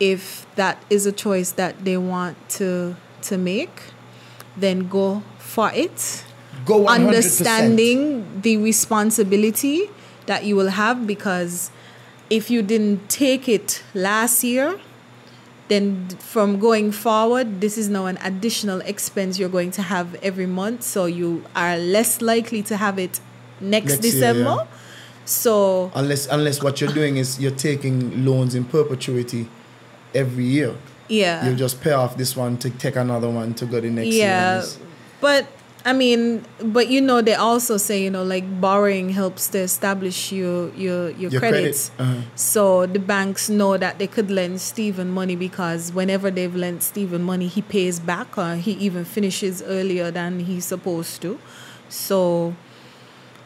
if 0.00 0.46
that 0.56 0.82
is 0.90 1.06
a 1.06 1.12
choice 1.12 1.52
that 1.52 1.84
they 1.84 1.96
want 1.96 2.36
to 2.50 2.96
to 3.22 3.38
make, 3.38 3.82
then 4.56 4.88
go 4.88 5.22
for 5.38 5.70
it. 5.72 6.24
Go 6.64 6.84
100%. 6.84 7.06
Understanding 7.06 8.40
the 8.42 8.56
responsibility 8.56 9.90
that 10.26 10.44
you 10.44 10.56
will 10.56 10.70
have 10.70 11.06
because 11.06 11.70
if 12.30 12.50
you 12.50 12.62
didn't 12.62 13.08
take 13.08 13.48
it 13.48 13.82
last 13.94 14.44
year, 14.44 14.78
then 15.68 16.08
from 16.18 16.58
going 16.58 16.92
forward, 16.92 17.60
this 17.60 17.78
is 17.78 17.88
now 17.88 18.06
an 18.06 18.18
additional 18.22 18.80
expense 18.82 19.38
you're 19.38 19.48
going 19.48 19.70
to 19.72 19.82
have 19.82 20.14
every 20.16 20.46
month. 20.46 20.82
So 20.82 21.06
you 21.06 21.44
are 21.54 21.76
less 21.76 22.20
likely 22.20 22.62
to 22.64 22.76
have 22.76 22.98
it 22.98 23.20
next, 23.60 23.90
Next 23.90 24.04
year, 24.04 24.12
December. 24.12 24.56
yeah. 24.58 24.66
So 25.24 25.90
Unless 25.94 26.26
unless 26.28 26.62
what 26.62 26.80
you're 26.80 26.92
doing 26.92 27.16
is 27.16 27.40
you're 27.40 27.50
taking 27.70 28.24
loans 28.24 28.54
in 28.54 28.64
perpetuity 28.64 29.48
every 30.14 30.44
year. 30.44 30.74
yeah, 31.08 31.46
You'll 31.46 31.56
just 31.56 31.80
pay 31.80 31.92
off 31.92 32.16
this 32.16 32.36
one 32.36 32.56
to 32.58 32.70
take 32.70 32.96
another 32.96 33.30
one 33.30 33.54
to 33.54 33.66
go 33.66 33.80
the 33.80 33.90
next 33.90 34.08
year. 34.08 34.26
yeah. 34.26 34.60
and 34.62 34.78
But 35.20 35.46
I 35.86 35.92
mean, 35.92 36.44
but 36.62 36.88
you 36.88 37.00
know, 37.00 37.20
they 37.22 37.34
also 37.34 37.76
say 37.78 38.02
you 38.02 38.10
know 38.10 38.22
like 38.22 38.44
borrowing 38.60 39.10
helps 39.10 39.48
to 39.48 39.58
establish 39.60 40.32
your 40.32 40.68
your 40.76 41.10
your, 41.10 41.30
Your 41.30 41.40
credits. 41.40 41.90
credit, 41.96 42.12
uh-huh. 42.12 42.22
So 42.36 42.86
the 42.86 42.98
banks 42.98 43.48
know 43.48 43.76
that 43.78 43.98
they 43.98 44.06
could 44.06 44.30
lend 44.30 44.60
Stephen 44.60 45.10
money 45.10 45.36
because 45.36 45.92
whenever 45.92 46.30
they've 46.30 46.54
lent 46.56 46.82
Stephen 46.82 47.22
money, 47.22 47.48
he 47.48 47.60
pays 47.62 47.98
back 48.00 48.36
or 48.38 48.56
he 48.56 48.72
even 48.72 49.04
finishes 49.04 49.62
earlier 49.62 50.10
than 50.10 50.40
he's 50.40 50.64
supposed 50.64 51.20
to. 51.22 51.38
So 51.88 52.54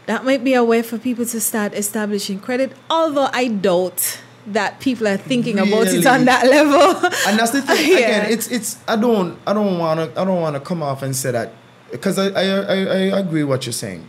that 0.08 0.24
might 0.24 0.42
be 0.42 0.54
a 0.54 0.64
way 0.64 0.80
for 0.80 0.96
people 0.96 1.26
to 1.26 1.38
start 1.38 1.74
establishing 1.74 2.40
credit. 2.40 2.72
Although 2.88 3.28
I 3.30 3.48
doubt 3.48 4.18
that 4.46 4.80
people 4.80 5.06
are 5.06 5.18
thinking 5.18 5.58
about 5.58 5.88
it 5.88 6.06
on 6.06 6.24
that 6.24 6.46
level. 6.46 6.96
and 7.28 7.38
that's 7.38 7.50
the 7.50 7.60
thing. 7.60 7.76
Yeah. 7.88 7.98
again 7.98 8.32
it's 8.32 8.48
it's 8.48 8.78
i 8.88 8.96
don't 8.96 9.38
i 9.46 9.52
don't 9.52 9.78
want 9.78 10.00
to 10.00 10.20
i 10.20 10.24
don't 10.24 10.40
want 10.40 10.56
to 10.56 10.60
come 10.60 10.82
off 10.82 11.02
and 11.02 11.14
say 11.14 11.30
that 11.32 11.52
because 11.90 12.18
I, 12.18 12.28
I 12.28 12.44
i 12.44 12.76
i 13.16 13.18
agree 13.20 13.44
what 13.44 13.66
you're 13.66 13.74
saying. 13.74 14.08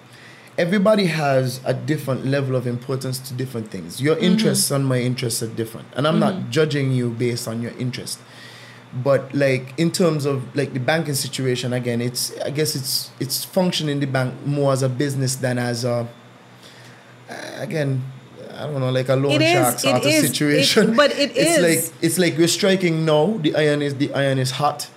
Everybody 0.57 1.05
has 1.05 1.59
a 1.65 1.73
different 1.73 2.25
level 2.25 2.55
of 2.55 2.67
importance 2.67 3.19
to 3.27 3.33
different 3.33 3.69
things. 3.69 4.01
Your 4.01 4.15
mm-hmm. 4.15 4.25
interests 4.25 4.71
and 4.71 4.85
my 4.85 4.99
interests 4.99 5.43
are 5.43 5.53
different. 5.61 5.87
And 5.97 6.07
i'm 6.07 6.19
not 6.19 6.33
mm-hmm. 6.33 6.49
judging 6.49 6.91
you 6.93 7.09
based 7.09 7.45
on 7.45 7.61
your 7.61 7.73
interest 7.77 8.19
but 8.93 9.33
like 9.35 9.73
in 9.77 9.91
terms 9.91 10.25
of 10.25 10.43
like 10.55 10.73
the 10.73 10.79
banking 10.79 11.13
situation 11.13 11.73
again 11.73 12.01
it's 12.01 12.37
i 12.41 12.49
guess 12.49 12.75
it's 12.75 13.11
it's 13.19 13.45
functioning 13.45 13.99
the 13.99 14.07
bank 14.07 14.33
more 14.45 14.73
as 14.73 14.81
a 14.81 14.89
business 14.89 15.35
than 15.35 15.57
as 15.59 15.85
a 15.85 16.07
uh, 17.29 17.35
again 17.57 18.01
i 18.57 18.63
don't 18.63 18.79
know 18.79 18.89
like 18.89 19.09
a 19.09 19.15
loan 19.15 19.31
It 19.41 19.51
shark 19.53 19.79
sort 19.79 19.95
of 19.97 20.05
is, 20.05 20.21
situation 20.27 20.91
it- 20.91 20.97
but 20.97 21.11
it 21.11 21.31
it's 21.37 21.57
is. 21.57 21.61
like 21.61 21.93
it's 22.03 22.17
like 22.17 22.37
we're 22.37 22.47
striking 22.47 23.05
now 23.05 23.37
the 23.41 23.55
iron 23.55 23.81
is 23.81 23.95
the 23.95 24.11
iron 24.13 24.39
is 24.39 24.51
hot 24.51 24.89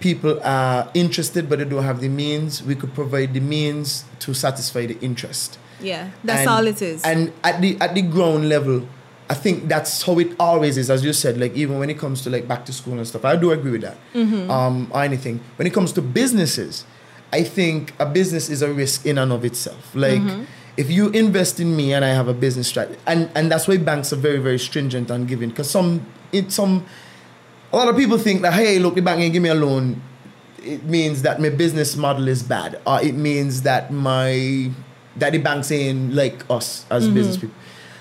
people 0.00 0.40
are 0.42 0.90
interested 0.94 1.48
but 1.48 1.58
they 1.60 1.64
don't 1.64 1.84
have 1.84 2.00
the 2.00 2.08
means 2.08 2.62
we 2.62 2.74
could 2.74 2.92
provide 2.94 3.34
the 3.34 3.40
means 3.40 4.04
to 4.20 4.34
satisfy 4.34 4.86
the 4.86 4.98
interest 5.00 5.58
yeah, 5.80 6.10
that's 6.24 6.40
and, 6.40 6.48
all 6.50 6.66
it 6.66 6.82
is. 6.82 7.04
And 7.04 7.32
at 7.44 7.60
the 7.60 7.78
at 7.80 7.94
the 7.94 8.02
ground 8.02 8.48
level, 8.48 8.88
I 9.30 9.34
think 9.34 9.68
that's 9.68 10.02
how 10.02 10.18
it 10.18 10.34
always 10.40 10.78
is, 10.78 10.88
as 10.90 11.04
you 11.04 11.12
said. 11.12 11.38
Like 11.38 11.54
even 11.54 11.78
when 11.78 11.90
it 11.90 11.98
comes 11.98 12.22
to 12.22 12.30
like 12.30 12.48
back 12.48 12.64
to 12.66 12.72
school 12.72 12.94
and 12.94 13.06
stuff, 13.06 13.24
I 13.24 13.36
do 13.36 13.50
agree 13.50 13.72
with 13.72 13.82
that. 13.82 13.96
Mm-hmm. 14.14 14.50
Um, 14.50 14.90
or 14.90 15.02
anything. 15.02 15.40
When 15.56 15.66
it 15.66 15.74
comes 15.74 15.92
to 15.92 16.02
businesses, 16.02 16.84
I 17.32 17.42
think 17.42 17.92
a 17.98 18.06
business 18.06 18.48
is 18.48 18.62
a 18.62 18.72
risk 18.72 19.04
in 19.04 19.18
and 19.18 19.30
of 19.32 19.44
itself. 19.44 19.94
Like 19.94 20.20
Mm-hmm. 20.22 20.44
if 20.78 20.90
you 20.90 21.10
invest 21.10 21.60
in 21.60 21.76
me 21.76 21.92
and 21.92 22.04
I 22.04 22.08
have 22.08 22.28
a 22.28 22.32
business 22.34 22.68
strategy, 22.68 22.98
and 23.06 23.28
and 23.34 23.50
that's 23.52 23.68
why 23.68 23.76
banks 23.76 24.12
are 24.12 24.16
very 24.28 24.38
very 24.38 24.58
stringent 24.58 25.10
on 25.10 25.26
giving, 25.26 25.50
because 25.50 25.68
some 25.70 26.06
in 26.32 26.48
some 26.50 26.86
a 27.72 27.76
lot 27.76 27.88
of 27.88 27.96
people 27.96 28.16
think 28.16 28.40
that 28.42 28.54
hey, 28.54 28.78
look, 28.78 28.94
the 28.94 29.02
bank 29.02 29.20
ain't 29.20 29.32
give 29.34 29.42
me 29.42 29.50
a 29.50 29.54
loan. 29.54 30.00
It 30.64 30.84
means 30.84 31.20
that 31.22 31.38
my 31.40 31.50
business 31.50 31.96
model 31.96 32.28
is 32.28 32.42
bad, 32.42 32.80
or 32.86 33.00
it 33.02 33.14
means 33.14 33.62
that 33.62 33.92
my 33.92 34.70
that 35.16 35.32
the 35.32 35.38
banks 35.38 35.70
ain't 35.70 36.14
like 36.14 36.48
us 36.48 36.86
as 36.90 37.04
Mm-hmm. 37.04 37.14
business 37.14 37.36
people. 37.36 37.56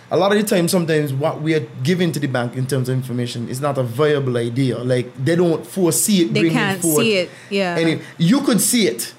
A 0.10 0.18
lot 0.18 0.32
of 0.32 0.38
the 0.38 0.44
time, 0.44 0.68
sometimes 0.68 1.14
what 1.14 1.42
we 1.42 1.54
are 1.54 1.68
giving 1.84 2.12
to 2.14 2.20
the 2.20 2.28
bank 2.28 2.56
in 2.56 2.66
terms 2.66 2.88
of 2.88 2.96
information 2.96 3.50
is 3.50 3.60
not 3.60 3.78
a 3.78 3.84
viable 3.84 4.38
idea. 4.38 4.78
Like 4.78 5.14
they 5.24 5.36
don't 5.36 5.66
foresee 5.66 6.24
it. 6.24 6.34
They 6.34 6.50
can't 6.50 6.82
see 6.82 7.18
it, 7.18 7.30
yeah. 7.50 7.78
And 7.78 7.90
it- 7.90 8.02
you 8.18 8.42
could 8.42 8.62
see 8.62 8.88
it. 8.88 9.14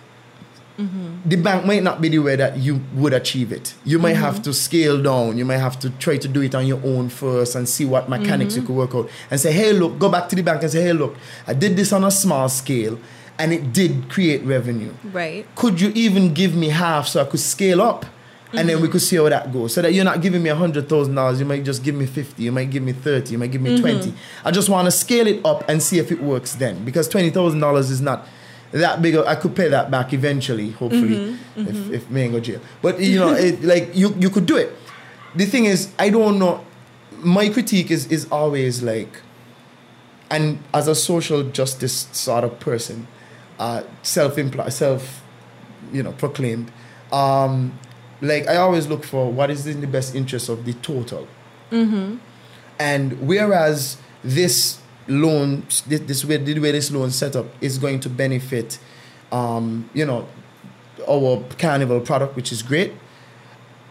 Mm-hmm. 0.79 1.29
The 1.29 1.37
bank 1.37 1.67
might 1.67 1.83
not 1.83 2.01
be 2.01 2.09
the 2.09 2.21
way 2.21 2.37
that 2.37 2.57
you 2.57 2.81
would 2.95 3.13
achieve 3.13 3.51
it. 3.51 3.75
You 3.85 3.99
might 3.99 4.15
mm-hmm. 4.15 4.23
have 4.23 4.43
to 4.43 4.55
scale 4.55 5.03
down. 5.03 5.37
You 5.37 5.45
might 5.45 5.57
have 5.59 5.79
to 5.81 5.91
try 5.91 6.19
to 6.19 6.29
do 6.29 6.41
it 6.41 6.55
on 6.55 6.67
your 6.67 6.81
own 6.85 7.09
first 7.09 7.57
and 7.57 7.69
see 7.69 7.85
what 7.85 8.09
mechanics 8.09 8.55
you 8.55 8.63
mm-hmm. 8.63 8.67
could 8.69 8.77
work 8.77 8.95
out. 8.95 9.11
And 9.29 9.41
say, 9.41 9.51
hey, 9.51 9.73
look, 9.73 9.99
go 9.99 10.09
back 10.09 10.29
to 10.29 10.37
the 10.37 10.43
bank 10.43 10.63
and 10.63 10.71
say, 10.71 10.83
hey, 10.83 10.93
look, 10.93 11.17
I 11.49 11.55
did 11.55 11.77
this 11.77 11.93
on 11.93 12.05
a 12.05 12.13
small 12.13 12.49
scale 12.49 12.97
and 13.39 13.53
it 13.53 13.73
did 13.73 14.09
create 14.09 14.43
revenue. 14.45 14.93
right. 15.13 15.47
Could 15.57 15.81
you 15.81 15.91
even 15.95 16.33
give 16.33 16.55
me 16.55 16.69
half 16.69 17.09
so 17.09 17.23
I 17.23 17.25
could 17.25 17.41
scale 17.41 17.83
up? 17.83 18.07
And 18.53 18.69
then 18.69 18.81
we 18.81 18.89
could 18.89 19.03
see 19.03 19.17
how 19.17 19.29
that 19.29 19.53
goes. 19.53 19.75
So 19.75 19.83
that 19.83 19.93
you're 19.93 20.05
not 20.05 20.23
giving 20.23 20.43
me 20.43 20.49
a 20.49 20.55
hundred 20.55 20.89
thousand 20.89 21.15
dollars, 21.15 21.39
you 21.39 21.45
might 21.45 21.65
just 21.65 21.85
give 21.85 21.95
me 21.95 22.07
fifty, 22.07 22.45
you 22.45 22.53
might 22.53 22.71
give 22.71 22.83
me 22.83 22.93
thirty, 22.93 23.33
you 23.33 23.39
might 23.39 23.51
give 23.51 23.61
me 23.61 23.79
twenty. 23.79 24.15
I 24.45 24.51
just 24.51 24.69
want 24.69 24.87
to 24.87 24.91
scale 24.91 25.27
it 25.27 25.45
up 25.45 25.69
and 25.69 25.83
see 25.83 25.99
if 25.99 26.11
it 26.11 26.23
works 26.23 26.55
then. 26.55 26.85
Because 26.85 27.09
twenty 27.09 27.31
thousand 27.31 27.61
dollars 27.61 27.91
is 27.91 28.01
not 28.01 28.27
that 28.73 29.03
big. 29.03 29.17
I 29.17 29.35
could 29.35 29.55
pay 29.55 29.69
that 29.69 29.91
back 29.91 30.13
eventually, 30.13 30.71
hopefully, 30.71 31.37
if 31.57 31.91
if 31.91 32.11
me 32.11 32.23
ain't 32.23 32.33
go 32.33 32.41
jail. 32.41 32.61
But 32.81 33.01
you 33.01 33.19
know, 33.19 33.35
it, 33.35 33.63
like 33.63 33.95
you 33.95 34.15
you 34.19 34.31
could 34.31 34.47
do 34.47 34.57
it. 34.57 34.73
The 35.35 35.45
thing 35.45 35.67
is, 35.67 35.93
I 35.99 36.09
don't 36.09 36.39
know. 36.39 36.65
My 37.19 37.51
critique 37.51 37.91
is 37.91 38.07
is 38.07 38.27
always 38.31 38.83
like 38.83 39.21
and 40.31 40.59
as 40.75 40.89
a 40.89 40.95
social 40.95 41.43
justice 41.43 42.09
sort 42.13 42.45
of 42.45 42.61
person, 42.61 43.07
uh, 43.59 43.83
self-employed, 44.03 44.73
self, 44.73 45.23
you 45.93 46.03
know, 46.03 46.13
proclaimed, 46.13 46.71
um, 47.13 47.79
like 48.21 48.47
I 48.49 48.57
always 48.57 48.87
look 48.87 49.05
for 49.05 49.31
what 49.31 49.51
is 49.51 49.67
in 49.67 49.81
the 49.81 49.87
best 49.87 50.15
interest 50.15 50.49
of 50.49 50.65
the 50.65 50.73
total. 50.75 51.29
And 52.79 53.21
whereas 53.27 53.99
this 54.23 54.81
loan, 55.07 55.65
this, 55.87 56.01
this 56.01 56.25
way, 56.25 56.37
the 56.37 56.59
way 56.59 56.73
this 56.73 56.91
loan 56.91 57.11
set 57.11 57.37
up 57.37 57.47
is 57.61 57.79
going 57.79 58.01
to 58.01 58.09
benefit, 58.09 58.79
um, 59.33 59.89
you 59.95 60.05
know, 60.07 60.29
our 61.09 61.43
carnival 61.59 62.01
product, 62.01 62.37
which 62.37 62.53
is 62.53 62.63
great. 62.63 62.93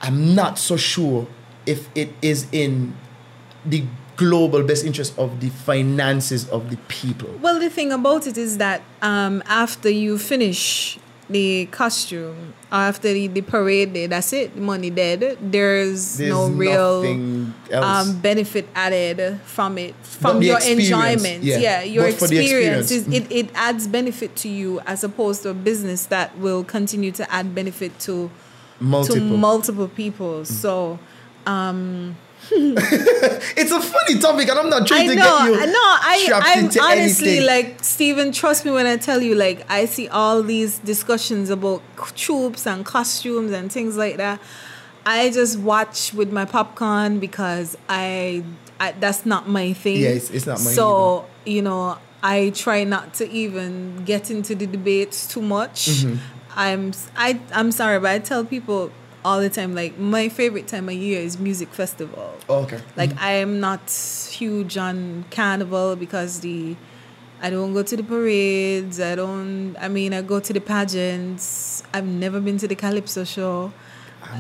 I'm 0.02 0.36
not 0.36 0.60
so 0.60 0.78
sure 0.78 1.28
if 1.66 1.90
it 1.96 2.14
is 2.22 2.48
in 2.52 2.96
the 3.66 3.84
global 4.16 4.64
best 4.64 4.86
interest 4.86 5.18
of 5.18 5.40
the 5.42 5.50
finances 5.50 6.48
of 6.50 6.70
the 6.70 6.78
people. 6.88 7.30
Well, 7.42 7.60
the 7.60 7.70
thing 7.70 7.92
about 7.92 8.28
it 8.28 8.38
is 8.38 8.58
that 8.58 8.82
um, 9.02 9.44
after 9.48 9.90
you 9.90 10.18
finish 10.18 10.98
the 11.30 11.68
costume, 11.72 12.54
after 12.72 13.12
the, 13.14 13.28
the 13.28 13.42
parade 13.42 13.94
day, 13.94 14.08
that's 14.08 14.32
it. 14.34 14.56
The 14.56 14.62
money 14.62 14.90
dead. 14.90 15.38
There's, 15.42 16.18
There's 16.18 16.32
no 16.32 16.48
real 16.50 17.54
um, 17.74 18.20
benefit 18.20 18.68
added 18.76 19.40
from 19.42 19.78
it, 19.78 19.94
from 20.04 20.42
your 20.42 20.60
enjoyment. 20.62 21.44
yeah. 21.44 21.58
Yeah, 21.58 21.84
your 21.84 22.04
But 22.06 22.14
experience. 22.32 22.92
experience. 22.92 22.92
Is, 22.92 23.08
it, 23.14 23.32
it 23.32 23.50
adds 23.56 23.88
benefit 23.88 24.36
to 24.38 24.50
you 24.50 24.80
as 24.86 25.04
opposed 25.04 25.44
to 25.44 25.50
a 25.50 25.54
business 25.54 26.06
that 26.08 26.38
will 26.38 26.64
continue 26.64 27.12
to 27.14 27.30
add 27.32 27.54
benefit 27.54 28.00
to 28.02 28.32
Multiple. 28.80 29.20
to 29.20 29.38
multiple 29.38 29.88
people. 29.88 30.46
So. 30.46 31.00
it's 32.52 33.72
a 33.72 33.82
funny 33.82 34.20
topic, 34.20 34.48
and 34.50 34.60
I'm 34.60 34.70
not 34.70 34.88
trying 34.88 35.10
I 35.10 35.14
to 35.14 35.16
know, 35.20 35.24
get 35.24 35.48
you 35.48 35.60
I 35.62 35.66
know. 35.66 35.74
I, 35.76 36.26
trapped 36.28 36.46
I'm 36.48 36.66
into 36.66 36.82
honestly 36.82 37.38
anything. 37.40 37.46
like 37.48 37.84
Stephen. 37.84 38.32
Trust 38.32 38.66
me 38.66 38.72
when 38.72 38.86
I 38.86 38.98
tell 38.98 39.22
you, 39.22 39.36
like 39.36 39.70
I 39.70 39.86
see 39.86 40.08
all 40.08 40.42
these 40.44 40.80
discussions 40.80 41.50
about 41.50 41.82
troupes 42.16 42.66
and 42.66 42.86
costumes 42.86 43.52
and 43.52 43.72
things 43.72 43.98
like 43.98 44.18
that. 44.18 44.40
I 45.06 45.30
just 45.32 45.60
watch 45.60 46.14
with 46.14 46.32
my 46.32 46.46
popcorn 46.46 47.20
because 47.20 47.78
I, 47.90 48.44
I 48.80 48.92
that's 48.94 49.26
not 49.26 49.48
my 49.50 49.74
thing. 49.74 49.98
Yeah, 50.02 50.10
it's- 50.10 50.30
it's 50.32 50.46
not 50.46 50.60
mine 50.64 50.74
So 50.74 51.26
you 51.46 51.62
know, 51.62 51.98
I 52.24 52.52
try 52.52 52.84
not 52.84 53.14
to 53.16 53.30
even 53.30 54.04
get 54.06 54.30
into 54.32 54.56
the 54.56 54.68
debates 54.68 55.28
too 55.28 55.42
much. 55.42 55.88
Mm-hmm. 55.88 56.16
I'm 56.56 56.94
I 57.16 57.40
I'm 57.54 57.72
sorry, 57.72 58.00
but 58.00 58.12
I 58.12 58.20
tell 58.20 58.44
people 58.46 58.92
all 59.26 59.40
the 59.40 59.50
time 59.50 59.76
like 59.76 59.98
my 59.98 60.30
favorite 60.30 60.68
time 60.68 60.88
of 60.90 60.96
year 60.96 61.20
is 61.20 61.40
music 61.40 61.70
festival. 61.70 62.34
Oh, 62.50 62.64
okay. 62.64 62.80
Like 62.96 63.12
mm-hmm. 63.12 63.24
I 63.24 63.32
am 63.34 63.60
not 63.60 63.90
huge 64.32 64.78
on 64.78 65.26
carnival 65.32 65.96
because 65.96 66.40
the 66.42 66.76
I 67.42 67.50
don't 67.50 67.74
go 67.74 67.84
to 67.84 67.96
the 67.96 68.04
parades. 68.04 69.00
I 69.00 69.16
don't. 69.16 69.76
I 69.80 69.90
mean, 69.90 70.14
I 70.14 70.22
go 70.22 70.40
to 70.40 70.54
the 70.54 70.62
pageants. 70.62 71.84
I've 71.94 72.06
never 72.06 72.40
been 72.40 72.58
to 72.60 72.68
the 72.68 72.76
calypso 72.76 73.24
show. 73.24 73.72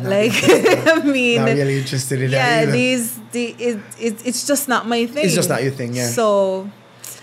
Like 0.02 0.32
I 0.44 1.02
mean, 1.04 1.38
Not 1.38 1.50
really 1.52 1.78
interested 1.78 2.22
in 2.22 2.32
that 2.32 2.66
yeah, 2.66 2.72
these 2.72 3.20
the 3.32 3.56
it, 3.58 3.80
it 4.00 4.26
it's 4.26 4.46
just 4.46 4.68
not 4.68 4.88
my 4.88 5.06
thing. 5.06 5.26
It's 5.26 5.36
just 5.36 5.50
not 5.50 5.64
your 5.64 5.72
thing, 5.72 5.94
yeah. 5.94 6.08
So 6.08 6.70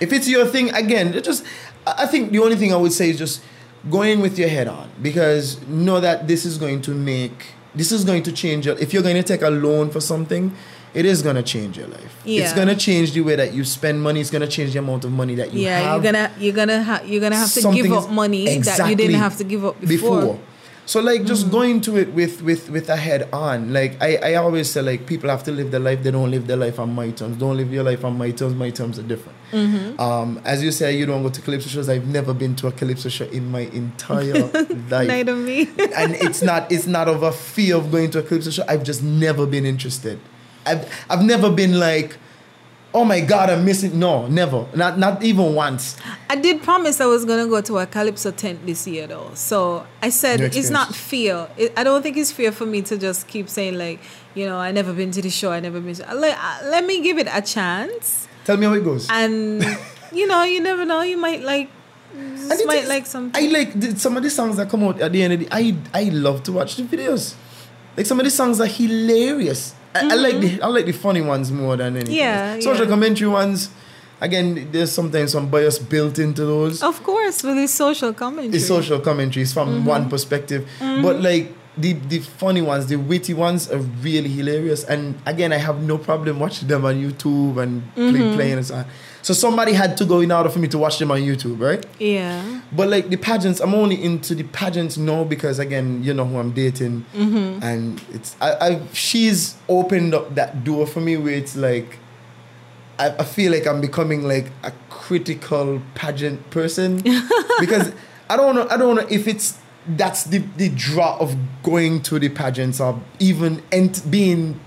if 0.01 0.13
it's 0.13 0.29
your 0.29 0.47
thing 0.47 0.71
again 0.71 1.13
just 1.23 1.45
I 1.87 2.07
think 2.07 2.33
the 2.33 2.39
only 2.39 2.57
thing 2.57 2.73
I 2.73 2.77
would 2.77 2.93
say 2.93 3.11
is 3.11 3.19
just 3.19 3.43
go 3.91 4.03
in 4.03 4.21
with 4.21 4.38
your 4.38 4.49
head 4.49 4.69
on. 4.69 4.91
Because 5.00 5.61
know 5.67 6.00
that 6.00 6.29
this 6.29 6.45
is 6.45 6.59
going 6.59 6.83
to 6.83 6.93
make 6.93 7.53
this 7.75 7.91
is 7.91 8.05
going 8.05 8.23
to 8.23 8.33
change 8.33 8.67
your 8.67 8.79
if 8.79 8.93
you're 8.93 9.03
going 9.03 9.17
to 9.17 9.23
take 9.23 9.43
a 9.43 9.50
loan 9.50 9.91
for 9.91 10.00
something 10.00 10.55
it 10.95 11.05
is 11.05 11.23
going 11.23 11.35
to 11.35 11.43
change 11.43 11.76
your 11.76 11.88
life. 11.88 12.23
Yeah. 12.25 12.45
it's 12.45 12.53
going 12.53 12.69
to 12.69 12.76
change 12.76 13.12
the 13.12 13.21
way 13.21 13.35
that 13.35 13.53
you 13.53 13.64
spend 13.64 14.00
money. 14.00 14.21
It's 14.21 14.31
going 14.31 14.43
to 14.43 14.49
change 14.49 14.73
the 14.73 14.79
amount 14.79 15.05
of 15.05 15.11
money 15.11 15.35
that 15.35 15.53
you 15.53 15.62
yeah, 15.62 15.81
have. 15.81 16.05
you're 16.05 16.12
gonna 16.12 16.33
you're 16.38 16.55
gonna 16.55 16.83
ha- 16.83 17.03
you're 17.05 17.21
gonna 17.21 17.37
have 17.37 17.53
to 17.53 17.73
give 17.73 17.93
up 17.93 18.11
money 18.11 18.45
that 18.61 18.88
you 18.88 18.95
didn't 18.95 19.17
have 19.17 19.37
to 19.38 19.45
give 19.45 19.64
up 19.64 19.81
before. 19.81 20.38
So 20.87 21.00
like 21.00 21.25
just 21.25 21.50
go 21.50 21.62
into 21.62 21.97
it 21.97 22.12
with 22.12 22.43
with 22.43 22.69
with 22.71 22.88
a 22.88 22.97
head 22.97 23.29
on. 23.33 23.73
Like 23.73 24.00
I, 24.03 24.17
I 24.17 24.35
always 24.35 24.71
say 24.71 24.83
like 24.83 25.07
people 25.07 25.31
have 25.31 25.43
to 25.45 25.53
live 25.53 25.71
their 25.71 25.81
life. 25.81 26.03
They 26.03 26.11
don't 26.11 26.31
live 26.31 26.47
their 26.47 26.57
life 26.57 26.79
on 26.79 26.95
my 26.95 27.11
terms. 27.11 27.38
Don't 27.38 27.57
live 27.57 27.73
your 27.73 27.85
life 27.85 28.05
on 28.05 28.19
my 28.19 28.31
terms. 28.31 28.55
My 28.55 28.71
terms 28.71 28.99
are 28.99 29.03
different. 29.03 29.38
Mm-hmm. 29.53 30.00
Um, 30.00 30.41
as 30.45 30.62
you 30.62 30.71
say, 30.71 30.97
you 30.97 31.07
don't 31.07 31.23
go 31.23 31.31
to 31.31 31.41
calypso 31.41 31.69
shows. 31.69 31.88
I've 31.88 32.07
never 32.07 32.35
been 32.35 32.55
to 32.57 32.67
a 32.67 32.73
calypso 32.73 33.09
show 33.09 33.25
in 33.26 33.50
my 33.50 33.61
entire 33.61 34.33
life 34.91 35.09
Neither 35.09 35.35
me. 35.35 35.62
and 35.97 36.14
it's 36.17 36.43
not 36.43 36.71
it's 36.71 36.87
not 36.87 37.09
of 37.09 37.23
a 37.23 37.33
fear 37.33 37.76
of 37.76 37.91
going 37.91 38.11
to 38.11 38.19
a 38.19 38.23
calypso 38.23 38.50
show. 38.50 38.64
I've 38.69 38.85
just 38.85 39.03
never 39.03 39.47
been 39.47 39.64
interested. 39.64 40.21
I've 40.67 40.87
I've 41.09 41.25
never 41.25 41.50
been 41.50 41.79
like, 41.79 42.19
oh 42.95 43.05
my 43.05 43.21
god, 43.21 43.51
I'm 43.51 43.65
missing. 43.65 43.99
No, 43.99 44.27
never. 44.29 44.67
Not 44.75 44.99
not 44.99 45.23
even 45.23 45.55
once. 45.55 45.97
I 46.31 46.37
did 46.37 46.63
promise 46.63 47.01
I 47.01 47.07
was 47.07 47.25
gonna 47.25 47.49
go 47.49 47.61
to 47.61 47.79
a 47.79 47.87
calypso 47.87 48.31
tent 48.31 48.65
this 48.65 48.87
year 48.87 49.07
though. 49.07 49.33
So 49.35 49.85
I 50.01 50.09
said 50.11 50.41
it's 50.41 50.71
not 50.71 50.95
fear. 50.95 51.49
It, 51.59 51.73
I 51.77 51.85
don't 51.85 52.03
think 52.03 52.17
it's 52.17 52.33
fear 52.33 52.53
for 52.53 52.65
me 52.65 52.81
to 52.83 52.97
just 52.97 53.27
keep 53.27 53.49
saying 53.49 53.77
like, 53.77 54.01
you 54.35 54.47
know, 54.47 54.57
I 54.57 54.71
never 54.71 54.93
been 54.93 55.11
to 55.11 55.21
the 55.21 55.31
show. 55.31 55.51
I 55.53 55.61
never 55.61 55.81
been. 55.81 55.95
To, 55.97 56.09
uh, 56.09 56.59
let 56.65 56.87
me 56.87 57.03
give 57.03 57.19
it 57.19 57.29
a 57.31 57.43
chance. 57.43 58.29
Tell 58.45 58.57
me 58.57 58.67
how 58.67 58.73
it 58.75 58.85
goes. 58.85 59.09
And 59.11 59.65
you 60.13 60.27
know, 60.27 60.45
you 60.45 60.61
never 60.63 60.85
know. 60.85 61.03
You 61.03 61.19
might 61.19 61.43
like. 61.43 61.69
Might 62.15 62.85
is- 62.85 62.89
like 62.89 63.07
something. 63.07 63.43
I 63.43 63.49
like 63.51 63.79
the, 63.79 63.99
some 63.99 64.17
of 64.17 64.23
the 64.23 64.31
songs 64.31 64.57
that 64.57 64.69
come 64.71 64.85
out 64.85 65.01
at 65.01 65.11
the 65.11 65.21
end 65.21 65.33
of 65.33 65.41
the. 65.41 65.49
I 65.51 65.75
I 65.93 66.05
love 66.11 66.45
to 66.45 66.53
watch 66.53 66.77
the 66.77 66.85
videos. 66.85 67.35
Like 67.97 68.07
some 68.07 68.21
of 68.21 68.25
the 68.25 68.31
songs 68.31 68.61
are 68.61 68.67
hilarious. 68.67 69.75
I, 69.95 70.11
I 70.13 70.15
like 70.15 70.41
the 70.41 70.61
I 70.63 70.67
like 70.67 70.87
the 70.87 70.93
funny 70.93 71.21
ones 71.21 71.51
more 71.53 71.77
than 71.77 71.97
anything. 71.97 72.15
Yeah. 72.15 72.59
Social 72.61 72.85
yeah. 72.85 72.91
commentary 72.91 73.31
ones. 73.31 73.71
Again, 74.21 74.69
there's 74.73 74.91
sometimes 74.93 75.33
some 75.33 75.49
bias 75.51 75.79
built 75.79 76.19
into 76.19 76.45
those. 76.47 76.83
Of 76.83 77.03
course, 77.03 77.43
with 77.43 77.57
the 77.57 77.67
social 77.69 78.13
commentary. 78.15 78.49
the 78.53 78.61
social 78.61 79.01
commentaries 79.01 79.53
from 79.53 79.69
Mm-hmm. 79.69 79.85
one 79.87 80.09
perspective. 80.09 80.67
But 80.81 81.21
like 81.21 81.53
the 81.76 81.93
the 81.95 82.21
funny 82.21 82.62
ones, 82.62 82.87
the 82.87 82.97
witty 82.97 83.35
ones 83.35 83.71
are 83.71 83.78
really 83.78 84.28
hilarious. 84.28 84.85
And 84.85 85.16
again, 85.26 85.52
I 85.52 85.57
have 85.57 85.83
no 85.83 85.99
problem 85.99 86.38
watching 86.38 86.69
them 86.69 86.85
on 86.85 86.95
YouTube 86.95 87.61
and 87.62 87.83
Mm-hmm. 87.97 88.11
play, 88.11 88.35
playing 88.35 88.52
and 88.59 88.66
so 88.66 88.75
on. 88.76 88.85
So 89.23 89.33
somebody 89.33 89.73
had 89.73 89.97
to 89.97 90.04
go 90.04 90.21
in 90.21 90.31
order 90.31 90.50
for 90.50 90.59
me 90.59 90.69
to 90.69 90.76
watch 90.78 90.99
them 90.99 91.11
on 91.11 91.21
YouTube, 91.21 91.59
right? 91.59 91.85
Yeah. 91.99 92.61
But 92.71 92.88
like 92.90 93.09
the 93.09 93.16
pageants, 93.16 93.59
I'm 93.61 93.75
only 93.75 94.02
into 94.02 94.35
the 94.35 94.43
pageants 94.45 94.99
now 94.99 95.25
because 95.25 95.59
again, 95.59 96.04
you 96.04 96.12
know 96.14 96.26
who 96.26 96.38
I'm 96.38 96.52
dating, 96.52 97.07
Mm-hmm. 97.14 97.62
and 97.62 98.00
it's 98.12 98.37
I, 98.40 98.52
I 98.69 98.81
she's 98.93 99.57
opened 99.69 100.14
up 100.14 100.35
that 100.35 100.62
door 100.62 100.87
for 100.87 101.00
me 101.00 101.16
where 101.16 101.35
it's 101.35 101.57
like 101.57 101.99
I, 102.99 103.11
I 103.19 103.25
feel 103.25 103.50
like 103.50 103.66
I'm 103.66 103.81
becoming 103.81 104.23
like 104.28 104.50
a 104.62 104.73
critical 104.90 105.81
pageant 105.95 106.50
person 106.50 106.99
because 107.61 107.93
I 108.31 108.37
don't 108.37 108.54
know 108.54 108.69
I 108.71 108.76
don't 108.76 108.95
know 108.97 109.07
if 109.11 109.26
it's 109.26 109.59
that's 109.87 110.25
the 110.25 110.38
the 110.57 110.69
draw 110.71 111.19
of 111.19 111.37
going 111.62 112.00
to 112.03 112.19
the 112.19 112.29
pageants 112.29 112.81
or 112.81 112.99
even 113.19 113.62
ent- 113.73 114.03
being 114.11 114.59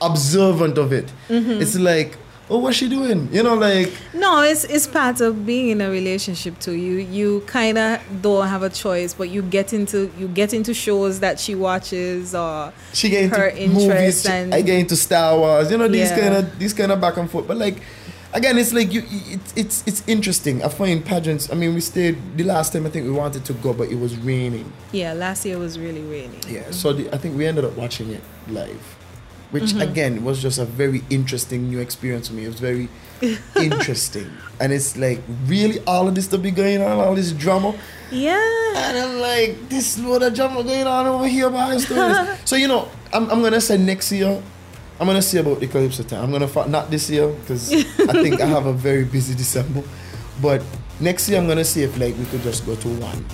observant 0.00 0.78
of 0.78 0.92
it. 0.92 1.12
Mm-hmm. 1.28 1.60
It's 1.62 1.76
like 1.78 2.16
oh 2.48 2.58
what's 2.58 2.76
she 2.76 2.88
doing? 2.88 3.28
You 3.32 3.42
know 3.42 3.54
like 3.54 3.92
No, 4.14 4.42
it's 4.42 4.64
it's 4.64 4.86
part 4.86 5.20
of 5.20 5.44
being 5.44 5.68
in 5.70 5.80
a 5.80 5.90
relationship 5.90 6.58
too. 6.60 6.72
You 6.72 6.98
you 6.98 7.40
kind 7.46 7.76
of 7.76 8.00
don't 8.22 8.46
have 8.46 8.62
a 8.62 8.70
choice, 8.70 9.14
but 9.14 9.30
you 9.30 9.42
get 9.42 9.72
into 9.72 10.10
you 10.18 10.28
get 10.28 10.54
into 10.54 10.72
shows 10.72 11.20
that 11.20 11.40
she 11.40 11.54
watches 11.54 12.34
or 12.34 12.72
she 12.92 13.08
get 13.08 13.30
her 13.30 13.50
movies. 13.50 13.82
interests 13.84 14.22
she- 14.26 14.32
and- 14.32 14.54
I 14.54 14.60
get 14.62 14.78
into 14.78 14.96
Star 14.96 15.36
Wars. 15.38 15.70
You 15.70 15.78
know 15.78 15.88
these 15.88 16.10
Yeah. 16.10 16.20
kind 16.20 16.34
of 16.34 16.58
these 16.58 16.72
kind 16.72 16.92
of 16.92 17.00
back 17.00 17.16
and 17.16 17.30
forth. 17.30 17.46
But 17.48 17.56
like 17.58 17.78
again, 18.34 18.58
it's 18.58 18.72
like 18.72 18.92
you. 18.92 19.02
It's 19.06 19.52
it's 19.56 19.84
it's 19.86 20.02
interesting. 20.08 20.62
I 20.62 20.68
find 20.68 21.04
pageants. 21.04 21.50
I 21.50 21.54
mean, 21.54 21.74
we 21.74 21.80
stayed 21.80 22.16
the 22.36 22.44
last 22.44 22.72
time. 22.72 22.86
I 22.86 22.90
think 22.90 23.06
we 23.06 23.12
wanted 23.12 23.44
to 23.46 23.52
go, 23.54 23.72
but 23.72 23.88
it 23.90 23.98
was 23.98 24.16
raining. 24.18 24.72
yeah. 24.92 25.12
Last 25.12 25.44
year 25.46 25.58
was 25.58 25.78
really 25.78 26.02
raining. 26.02 26.40
Yeah. 26.48 26.70
So 26.70 26.92
the, 26.92 27.12
I 27.14 27.18
think 27.18 27.36
we 27.36 27.46
ended 27.46 27.64
up 27.64 27.76
watching 27.76 28.10
it 28.10 28.22
live, 28.48 28.96
which 29.50 29.64
Mm-hmm. 29.72 29.80
again 29.90 30.24
was 30.24 30.40
just 30.42 30.58
a 30.58 30.64
very 30.64 31.02
interesting 31.10 31.68
new 31.68 31.78
experience 31.80 32.28
for 32.28 32.34
me. 32.34 32.44
It 32.44 32.48
was 32.48 32.60
very 32.60 32.88
interesting, 33.56 34.30
and 34.60 34.72
it's 34.72 34.96
like 34.96 35.20
really 35.46 35.80
all 35.86 36.08
of 36.08 36.14
this 36.14 36.26
to 36.28 36.38
be 36.38 36.50
going 36.50 36.82
on, 36.82 36.98
all 36.98 37.14
this 37.14 37.32
drama. 37.32 37.74
Yeah. 38.10 38.38
And 38.76 38.96
I'm 38.98 39.18
like, 39.20 39.68
this 39.68 39.98
load 39.98 40.22
of 40.22 40.34
drama 40.34 40.62
going 40.62 40.86
on 40.86 41.06
over 41.06 41.26
here 41.26 41.50
behind 41.50 41.80
stories. 41.80 42.16
so 42.44 42.54
you 42.56 42.68
know, 42.68 42.88
I'm, 43.12 43.28
I'm 43.30 43.42
gonna 43.42 43.60
say 43.60 43.76
next 43.78 44.12
year, 44.12 44.40
I'm 44.98 45.06
gonna 45.06 45.22
see 45.22 45.38
about 45.38 45.60
the 45.60 45.66
Calypso 45.66 46.02
time. 46.02 46.24
I'm 46.24 46.30
gonna 46.32 46.48
fi- 46.48 46.66
not 46.66 46.90
this 46.90 47.10
year 47.10 47.28
because 47.28 47.72
I 47.72 48.12
think 48.22 48.40
I 48.40 48.46
have 48.46 48.66
a 48.66 48.72
very 48.72 49.04
busy 49.04 49.34
December, 49.34 49.82
but 50.40 50.62
next 51.00 51.28
year 51.28 51.38
I'm 51.38 51.46
gonna 51.46 51.64
see 51.64 51.82
if 51.82 51.98
like 51.98 52.16
we 52.16 52.24
could 52.26 52.42
just 52.42 52.64
go 52.64 52.74
to 52.76 52.88
one 53.00 53.24